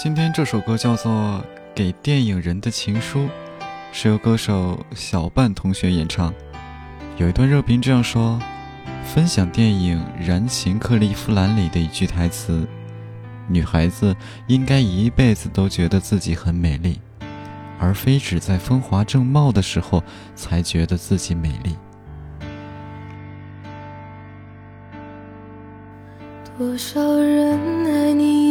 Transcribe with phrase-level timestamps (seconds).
[0.00, 1.12] 今天这首歌叫做
[1.74, 3.22] 《给电影人的情书》，
[3.90, 6.32] 是由歌手小半同学演唱。
[7.16, 8.38] 有一段热评这样说：
[9.04, 12.64] 分享电影《燃情克利夫兰》里的一句台词
[13.50, 14.14] ：“女孩子
[14.46, 17.00] 应该一辈子都觉得自己很美丽，
[17.80, 20.00] 而非只在风华正茂的时候
[20.36, 21.76] 才觉得自己美丽。”
[26.56, 28.47] 多少人爱你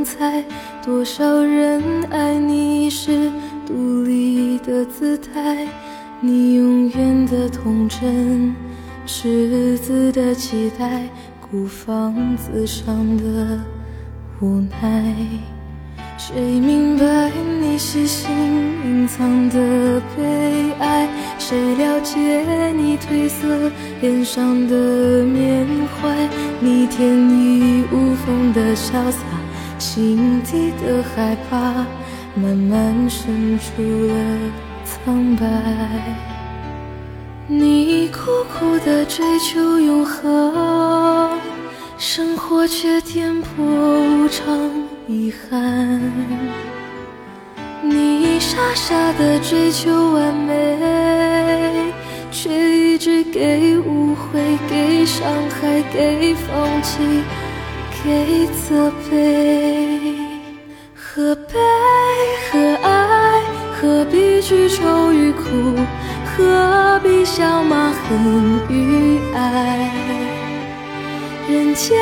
[0.00, 0.42] 的风采，
[0.84, 3.30] 多少人爱你是
[3.66, 5.66] 独立的姿态，
[6.20, 8.54] 你永远的童真，
[9.04, 11.02] 赤子的期待，
[11.40, 13.60] 孤芳自赏的
[14.40, 15.14] 无奈。
[16.16, 17.30] 谁明白
[17.60, 18.30] 你细心
[18.84, 21.08] 隐藏的悲哀？
[21.38, 22.18] 谁了解
[22.72, 26.28] 你褪色脸上的缅怀？
[26.60, 29.24] 你天衣无缝的潇洒，
[29.80, 31.56] 心底的害怕，
[32.34, 34.14] 慢慢渗出了
[34.84, 35.46] 苍白。
[37.46, 41.40] 你苦苦的追求永恒，
[41.96, 44.70] 生活却颠簸无常。
[45.08, 46.00] 遗憾，
[47.82, 51.90] 你傻傻的追求完美，
[52.30, 56.98] 却一直给误会、给伤害、给放弃、
[58.02, 60.00] 给责备。
[60.94, 61.58] 何悲
[62.50, 63.42] 何爱？
[63.80, 65.76] 何必去愁与苦？
[66.24, 69.90] 何必笑骂恨与爱？
[71.48, 71.98] 人间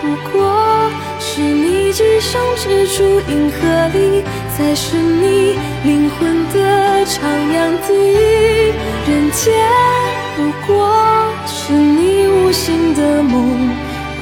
[0.00, 4.22] 不过是你寄生之处，银河里
[4.56, 7.18] 才是你灵魂的徜
[7.50, 7.88] 徉地。
[9.10, 9.54] 人间
[10.36, 10.70] 不过
[11.46, 13.70] 是你无心的梦，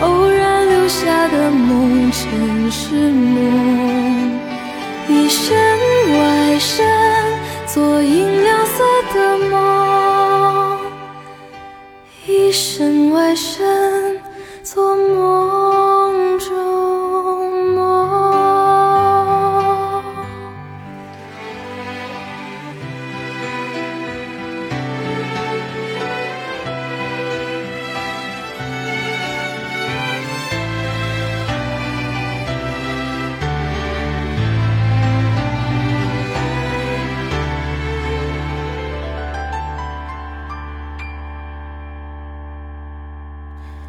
[0.01, 0.46] 偶然
[0.89, 4.31] 下的梦，前世梦。
[5.09, 5.57] 一生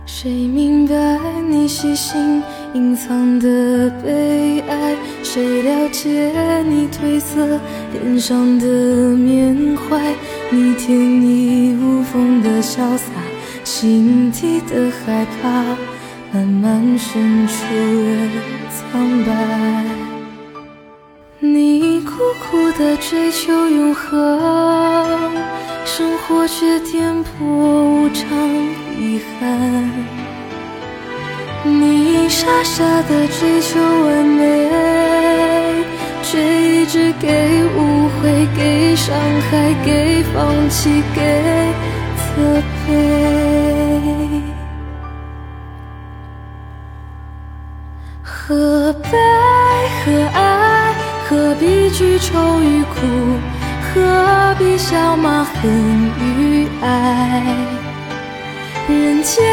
[0.08, 1.20] 谁明白
[1.50, 2.42] 你细心
[2.74, 4.96] 隐藏的悲哀？
[5.22, 6.32] 谁了解
[6.64, 7.60] 你褪色
[7.92, 10.16] 脸上的缅怀？
[10.50, 13.12] 你天衣无缝的潇洒，
[13.66, 15.50] 心底的害怕，
[16.32, 18.42] 慢慢渗出了
[18.72, 19.84] 苍白。
[21.42, 24.40] 你苦苦的追求永恒，
[25.86, 28.87] 生活却颠簸无常。
[29.00, 29.92] 遗憾，
[31.64, 34.68] 你傻傻的追求完美，
[36.24, 39.16] 却一直给误会、给伤
[39.52, 41.22] 害、给放弃、给
[42.18, 42.90] 责备。
[48.24, 49.10] 何悲
[50.04, 50.96] 何爱？
[51.30, 52.96] 何必去愁与苦？
[53.94, 55.70] 何必笑骂恨
[56.20, 57.77] 与爱？
[58.88, 59.44] 人间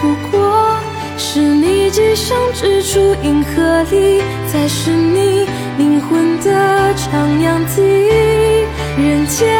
[0.00, 0.76] 不过
[1.16, 5.46] 是你寄生之处，银河里才是你
[5.78, 7.80] 灵魂的徜徉地。
[8.98, 9.56] 人间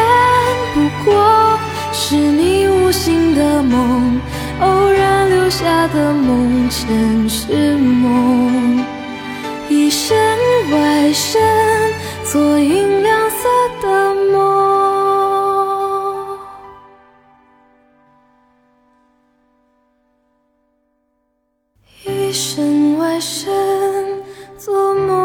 [0.73, 1.57] 不过
[1.93, 4.19] 是你无心的梦，
[4.59, 8.83] 偶然留下的梦，前世梦。
[9.69, 10.17] 一身
[10.71, 11.41] 外身，
[12.25, 13.00] 做银
[22.31, 23.51] 身外身，
[24.57, 25.20] 做梦。